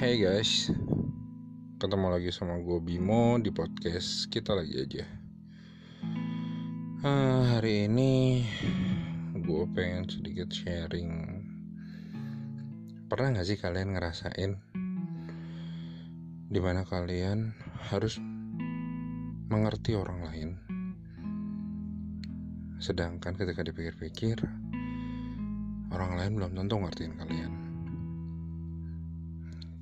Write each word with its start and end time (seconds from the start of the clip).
Hey 0.00 0.16
guys, 0.16 0.72
ketemu 1.76 2.08
lagi 2.08 2.32
sama 2.32 2.56
gue 2.56 2.80
Bimo 2.80 3.36
di 3.36 3.52
podcast 3.52 4.32
kita 4.32 4.56
lagi 4.56 4.80
aja. 4.80 5.04
Ah, 7.04 7.44
hari 7.60 7.84
ini 7.84 8.40
gue 9.36 9.64
pengen 9.76 10.08
sedikit 10.08 10.48
sharing. 10.56 11.44
Pernah 13.12 13.28
gak 13.36 13.44
sih 13.44 13.60
kalian 13.60 13.92
ngerasain 13.92 14.56
di 16.48 16.60
mana 16.64 16.88
kalian 16.88 17.52
harus 17.92 18.16
mengerti 19.52 20.00
orang 20.00 20.24
lain, 20.24 20.50
sedangkan 22.80 23.36
ketika 23.36 23.60
dipikir-pikir 23.68 24.48
orang 25.92 26.16
lain 26.16 26.40
belum 26.40 26.56
tentu 26.56 26.80
ngertiin 26.80 27.20
kalian 27.20 27.69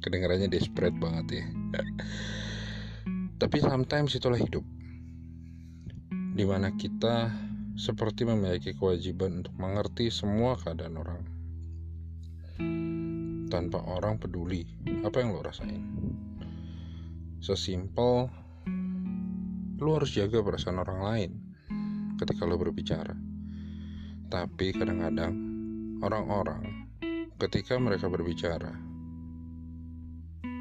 kedengarannya 0.00 0.48
desperate 0.48 0.96
banget 0.96 1.26
ya. 1.40 1.44
Tapi 3.40 3.56
sometimes 3.60 4.16
itulah 4.16 4.36
hidup. 4.36 4.64
Di 6.36 6.44
mana 6.44 6.72
kita 6.76 7.32
seperti 7.76 8.28
memiliki 8.28 8.76
kewajiban 8.76 9.40
untuk 9.40 9.56
mengerti 9.56 10.12
semua 10.12 10.56
keadaan 10.60 11.00
orang. 11.00 11.22
Tanpa 13.48 13.80
orang 13.80 14.20
peduli 14.20 14.68
apa 15.00 15.24
yang 15.24 15.32
lo 15.32 15.40
rasain. 15.40 15.84
Sesimpel 17.40 18.28
lo 19.80 19.90
harus 19.96 20.12
jaga 20.12 20.44
perasaan 20.44 20.76
orang 20.76 21.00
lain 21.00 21.30
ketika 22.20 22.44
lo 22.44 22.60
berbicara. 22.60 23.16
Tapi 24.28 24.76
kadang-kadang 24.76 25.32
orang-orang 26.04 26.88
ketika 27.40 27.80
mereka 27.80 28.12
berbicara 28.12 28.89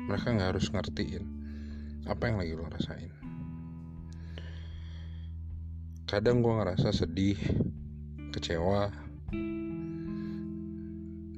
mereka 0.10 0.34
nggak 0.34 0.58
harus 0.58 0.74
ngertiin 0.74 1.22
apa 2.10 2.26
yang 2.26 2.42
lagi 2.42 2.58
lo 2.58 2.66
rasain. 2.66 3.14
Kadang 6.10 6.42
gue 6.42 6.50
ngerasa 6.50 6.90
sedih 6.90 7.38
kecewa. 8.34 8.90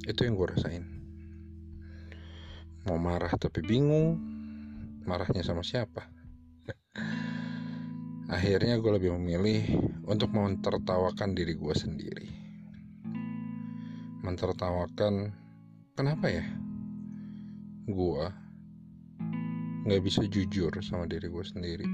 Itu 0.07 0.23
yang 0.23 0.39
gue 0.39 0.47
rasain. 0.55 0.87
Mau 2.87 2.95
marah 2.95 3.35
tapi 3.35 3.59
bingung 3.59 4.15
marahnya 5.03 5.43
sama 5.43 5.67
siapa? 5.67 6.07
Akhirnya 8.31 8.79
gue 8.79 8.91
lebih 8.95 9.11
memilih 9.19 9.67
untuk 10.07 10.31
mentertawakan 10.31 11.35
diri 11.35 11.59
gue 11.59 11.75
sendiri. 11.75 12.27
Mentertawakan 14.23 15.35
kenapa 15.99 16.31
ya? 16.31 16.47
Gue 17.91 18.40
nggak 19.81 20.01
bisa 20.05 20.21
jujur 20.29 20.69
sama 20.85 21.09
diri 21.09 21.25
gue 21.25 21.45
sendiri. 21.45 21.87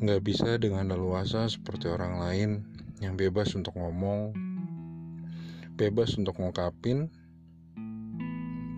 Nggak 0.00 0.20
bisa 0.24 0.56
dengan 0.56 0.92
leluasa 0.92 1.44
seperti 1.48 1.92
orang 1.92 2.20
lain 2.20 2.50
yang 3.04 3.16
bebas 3.20 3.52
untuk 3.52 3.76
ngomong 3.76 4.32
bebas 5.74 6.14
untuk 6.14 6.38
ngungkapin 6.38 7.10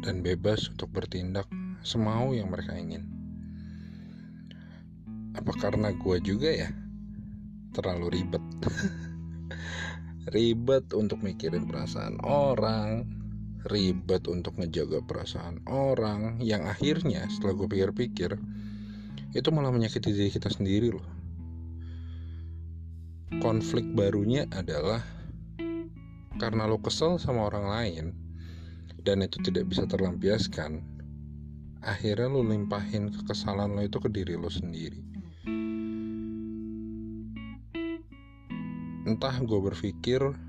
dan 0.00 0.24
bebas 0.24 0.72
untuk 0.72 0.90
bertindak 0.90 1.46
semau 1.84 2.32
yang 2.32 2.50
mereka 2.50 2.74
ingin. 2.74 3.06
Apa 5.36 5.52
karena 5.60 5.92
gue 5.92 6.16
juga 6.24 6.48
ya? 6.48 6.70
Terlalu 7.76 8.06
ribet. 8.16 8.44
Ribet 10.34 10.90
untuk 10.96 11.22
mikirin 11.22 11.70
perasaan 11.70 12.18
orang 12.24 13.06
ribet 13.66 14.24
untuk 14.30 14.58
ngejaga 14.58 15.02
perasaan 15.02 15.62
orang 15.66 16.38
yang 16.38 16.66
akhirnya 16.66 17.26
setelah 17.26 17.58
gue 17.58 17.68
pikir-pikir 17.70 18.38
itu 19.34 19.48
malah 19.50 19.74
menyakiti 19.74 20.14
diri 20.14 20.30
kita 20.30 20.48
sendiri 20.48 20.94
loh. 20.94 21.08
Konflik 23.42 23.84
barunya 23.92 24.46
adalah 24.54 25.02
karena 26.38 26.64
lo 26.70 26.78
kesel 26.78 27.18
sama 27.18 27.50
orang 27.50 27.66
lain 27.66 28.06
dan 29.02 29.26
itu 29.26 29.42
tidak 29.42 29.66
bisa 29.68 29.84
terlampiaskan 29.84 30.80
akhirnya 31.82 32.30
lo 32.30 32.42
limpahin 32.46 33.10
kekesalan 33.12 33.74
lo 33.74 33.82
itu 33.82 33.98
ke 33.98 34.08
diri 34.10 34.38
lo 34.38 34.48
sendiri. 34.48 35.02
Entah 39.06 39.38
gue 39.38 39.60
berpikir 39.62 40.45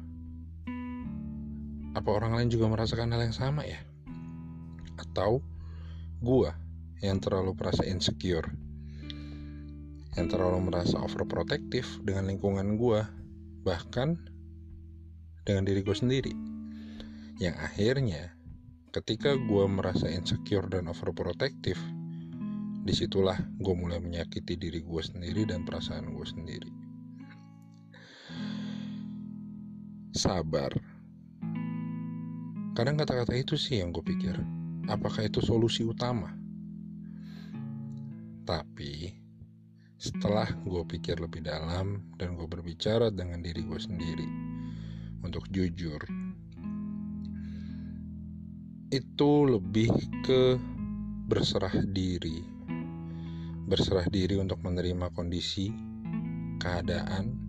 apa 1.98 2.14
orang 2.14 2.38
lain 2.38 2.54
juga 2.54 2.70
merasakan 2.70 3.10
hal 3.10 3.26
yang 3.26 3.34
sama 3.34 3.66
ya? 3.66 3.82
Atau 5.02 5.42
gua 6.22 6.54
yang 7.02 7.18
terlalu 7.18 7.58
merasa 7.58 7.82
insecure? 7.90 8.54
Yang 10.14 10.38
terlalu 10.38 10.70
merasa 10.70 11.02
overprotective 11.02 12.06
dengan 12.06 12.30
lingkungan 12.30 12.78
gua, 12.78 13.10
bahkan 13.66 14.22
dengan 15.48 15.66
diri 15.66 15.82
gue 15.82 15.98
sendiri. 15.98 16.34
Yang 17.42 17.56
akhirnya 17.62 18.24
ketika 18.92 19.38
gue 19.38 19.66
merasa 19.70 20.10
insecure 20.10 20.68
dan 20.68 20.90
overprotective, 20.90 21.80
di 22.84 22.94
situlah 22.96 23.38
gue 23.60 23.76
mulai 23.76 24.00
menyakiti 24.04 24.60
diri 24.60 24.84
gue 24.84 25.02
sendiri 25.04 25.48
dan 25.48 25.64
perasaan 25.64 26.12
gue 26.12 26.28
sendiri. 26.28 26.72
Sabar 30.18 30.72
Kadang 32.78 32.94
kata-kata 32.94 33.34
itu 33.34 33.58
sih 33.58 33.82
yang 33.82 33.90
gue 33.90 34.06
pikir, 34.06 34.38
apakah 34.86 35.26
itu 35.26 35.42
solusi 35.42 35.82
utama? 35.82 36.30
Tapi 38.46 39.18
setelah 39.98 40.46
gue 40.62 40.86
pikir 40.86 41.18
lebih 41.18 41.42
dalam 41.42 42.14
dan 42.22 42.38
gue 42.38 42.46
berbicara 42.46 43.10
dengan 43.10 43.42
diri 43.42 43.66
gue 43.66 43.82
sendiri 43.82 44.30
untuk 45.26 45.50
jujur, 45.50 46.06
itu 48.94 49.32
lebih 49.50 49.90
ke 50.22 50.62
berserah 51.26 51.82
diri, 51.82 52.46
berserah 53.66 54.06
diri 54.06 54.38
untuk 54.38 54.62
menerima 54.62 55.10
kondisi, 55.18 55.74
keadaan, 56.62 57.42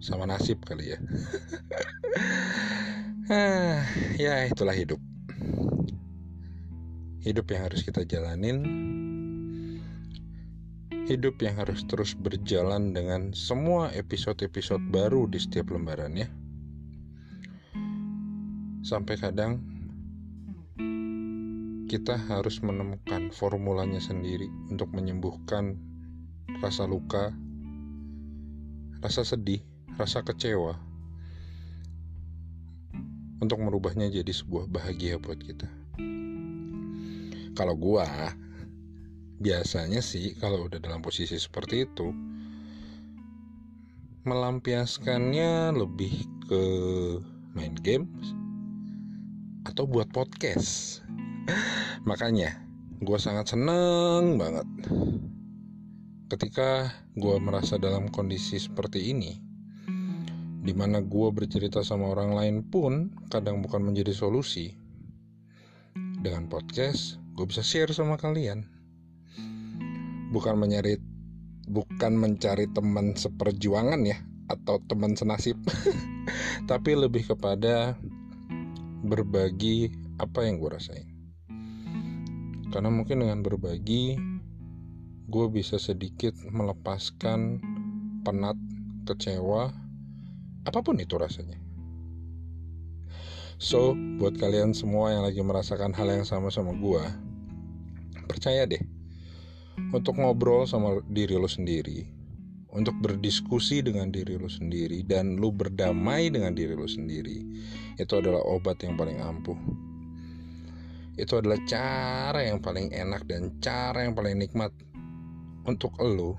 sama 0.00 0.24
nasib 0.24 0.64
kali 0.64 0.96
ya. 0.96 0.98
Ah, 3.30 3.86
ya 4.18 4.50
itulah 4.50 4.74
hidup. 4.74 4.98
Hidup 7.22 7.46
yang 7.54 7.70
harus 7.70 7.86
kita 7.86 8.02
jalanin. 8.02 8.58
Hidup 11.06 11.38
yang 11.38 11.54
harus 11.54 11.86
terus 11.86 12.18
berjalan 12.18 12.90
dengan 12.90 13.30
semua 13.30 13.94
episode-episode 13.94 14.82
baru 14.90 15.30
di 15.30 15.38
setiap 15.38 15.70
lembarannya. 15.70 16.26
Sampai 18.82 19.14
kadang 19.14 19.62
kita 21.86 22.18
harus 22.26 22.58
menemukan 22.58 23.30
formulanya 23.30 24.02
sendiri 24.02 24.50
untuk 24.66 24.90
menyembuhkan 24.90 25.78
rasa 26.58 26.90
luka, 26.90 27.30
rasa 28.98 29.22
sedih, 29.22 29.62
rasa 29.94 30.26
kecewa, 30.26 30.74
untuk 33.42 33.58
merubahnya 33.58 34.06
jadi 34.06 34.30
sebuah 34.30 34.70
bahagia 34.70 35.18
buat 35.18 35.42
kita. 35.42 35.66
Kalau 37.58 37.74
gua 37.74 38.06
biasanya 39.42 39.98
sih 39.98 40.38
kalau 40.38 40.70
udah 40.70 40.78
dalam 40.78 41.02
posisi 41.02 41.34
seperti 41.34 41.82
itu 41.90 42.14
melampiaskannya 44.22 45.74
lebih 45.74 46.14
ke 46.46 46.62
main 47.58 47.74
games 47.82 48.30
atau 49.66 49.90
buat 49.90 50.06
podcast. 50.14 51.02
Makanya 52.08 52.62
gue 53.02 53.18
sangat 53.18 53.50
seneng 53.50 54.38
banget 54.38 54.68
ketika 56.30 56.94
gue 57.18 57.36
merasa 57.42 57.76
dalam 57.82 58.06
kondisi 58.08 58.62
seperti 58.62 59.10
ini 59.10 59.51
di 60.62 60.70
mana 60.70 61.02
gue 61.02 61.28
bercerita 61.34 61.82
sama 61.82 62.14
orang 62.14 62.38
lain 62.38 62.56
pun 62.62 63.10
kadang 63.26 63.58
bukan 63.66 63.82
menjadi 63.82 64.14
solusi. 64.14 64.78
Dengan 66.22 66.46
podcast 66.46 67.18
gue 67.34 67.42
bisa 67.50 67.66
share 67.66 67.90
sama 67.90 68.14
kalian. 68.14 68.62
Bukan 70.30 70.54
mencari 70.54 71.02
bukan 71.66 72.14
mencari 72.14 72.70
teman 72.70 73.18
seperjuangan 73.18 74.06
ya 74.06 74.22
atau 74.46 74.78
teman 74.86 75.18
senasib. 75.18 75.58
Tapi 76.70 76.90
lebih 76.94 77.34
kepada 77.34 77.98
berbagi 79.02 79.90
apa 80.22 80.46
yang 80.46 80.62
gue 80.62 80.70
rasain. 80.78 81.10
Karena 82.70 82.88
mungkin 82.88 83.26
dengan 83.26 83.42
berbagi 83.42 84.14
gue 85.26 85.46
bisa 85.50 85.82
sedikit 85.82 86.38
melepaskan 86.46 87.58
penat 88.22 88.54
kecewa 89.10 89.74
apa 90.62 90.78
pun 90.82 90.98
itu 90.98 91.18
rasanya. 91.18 91.58
So, 93.62 93.94
buat 94.18 94.34
kalian 94.42 94.74
semua 94.74 95.14
yang 95.14 95.22
lagi 95.22 95.38
merasakan 95.38 95.94
hal 95.94 96.10
yang 96.10 96.26
sama 96.26 96.50
sama 96.50 96.74
gue, 96.74 97.02
percaya 98.26 98.66
deh, 98.66 98.82
untuk 99.94 100.18
ngobrol 100.18 100.66
sama 100.66 100.98
diri 101.06 101.38
lo 101.38 101.46
sendiri, 101.46 102.02
untuk 102.74 102.98
berdiskusi 102.98 103.86
dengan 103.86 104.10
diri 104.10 104.34
lo 104.34 104.50
sendiri, 104.50 105.06
dan 105.06 105.38
lo 105.38 105.54
berdamai 105.54 106.34
dengan 106.34 106.58
diri 106.58 106.74
lo 106.74 106.90
sendiri, 106.90 107.38
itu 108.02 108.12
adalah 108.18 108.42
obat 108.50 108.82
yang 108.82 108.98
paling 108.98 109.22
ampuh. 109.22 109.58
Itu 111.14 111.38
adalah 111.38 111.62
cara 111.70 112.42
yang 112.42 112.58
paling 112.58 112.90
enak 112.90 113.30
dan 113.30 113.62
cara 113.62 114.02
yang 114.02 114.18
paling 114.18 114.42
nikmat 114.42 114.74
untuk 115.70 115.94
lo 116.02 116.34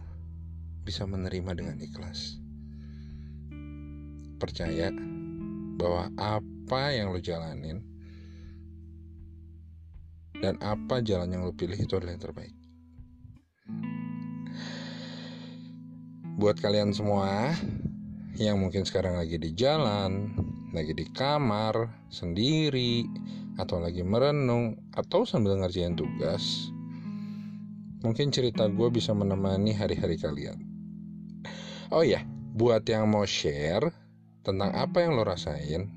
bisa 0.83 1.07
menerima 1.07 1.55
dengan 1.55 1.79
ikhlas. 1.79 2.43
Percaya 4.44 4.92
bahwa 5.80 6.12
apa 6.19 6.92
yang 6.92 7.16
lo 7.16 7.19
jalanin 7.24 7.80
dan 10.44 10.60
apa 10.60 11.00
jalan 11.00 11.31
yang 11.31 11.48
lo 11.48 11.56
pilih 11.56 11.80
itu 11.80 11.95
adalah 11.95 12.12
yang 12.12 12.24
terbaik. 12.28 12.51
Buat 16.36 16.60
kalian 16.60 16.92
semua 16.92 17.56
yang 18.36 18.60
mungkin 18.60 18.84
sekarang 18.84 19.16
lagi 19.16 19.40
di 19.40 19.56
jalan, 19.56 20.36
lagi 20.75 20.92
di 20.92 21.07
kamar, 21.07 22.04
sendiri, 22.12 23.07
atau 23.56 23.80
lagi 23.80 24.04
merenung, 24.04 24.75
atau 24.92 25.24
sambil 25.24 25.56
ngerjain 25.56 25.95
tugas, 25.95 26.68
mungkin 28.04 28.28
cerita 28.28 28.68
gue 28.68 28.92
bisa 28.92 29.16
menemani 29.16 29.72
hari-hari 29.72 30.19
kalian. 30.19 30.60
Oh 31.95 32.04
ya, 32.04 32.28
buat 32.60 32.84
yang 32.92 33.07
mau 33.07 33.24
share 33.24 34.02
tentang 34.44 34.75
apa 34.75 35.00
yang 35.04 35.16
lo 35.16 35.24
rasain, 35.24 35.88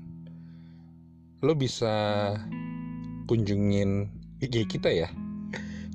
lo 1.43 1.53
bisa 1.53 2.33
kunjungin 3.27 4.07
IG 4.39 4.71
kita 4.71 4.89
ya. 4.89 5.11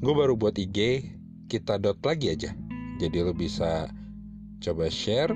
Gue 0.04 0.12
baru 0.12 0.36
buat 0.36 0.54
IG 0.60 1.08
kita 1.48 1.80
dot 1.80 1.98
lagi 2.04 2.32
aja. 2.36 2.52
Jadi 3.00 3.24
lo 3.24 3.32
bisa 3.32 3.88
coba 4.62 4.86
share 4.92 5.32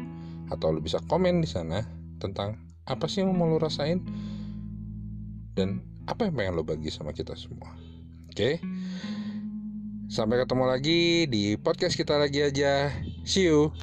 atau 0.53 0.71
lo 0.71 0.79
bisa 0.79 1.01
komen 1.11 1.43
di 1.43 1.49
sana 1.49 1.83
tentang 2.23 2.61
apa 2.87 3.11
sih 3.11 3.25
yang 3.25 3.35
mau 3.35 3.51
lo 3.51 3.59
rasain 3.59 3.99
dan 5.59 5.83
apa 6.07 6.29
yang 6.31 6.39
pengen 6.39 6.55
lo 6.61 6.63
bagi 6.63 6.93
sama 6.93 7.11
kita 7.17 7.35
semua. 7.35 7.73
Oke. 8.31 8.61
Sampai 10.07 10.39
ketemu 10.39 10.65
lagi 10.71 11.27
di 11.27 11.59
podcast 11.59 11.99
kita 11.99 12.15
lagi 12.15 12.47
aja. 12.47 12.95
See 13.27 13.51
you. 13.51 13.75